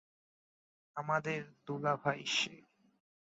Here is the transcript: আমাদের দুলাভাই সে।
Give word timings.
আমাদের 0.97 1.39
দুলাভাই 1.65 2.21
সে। 2.27 2.53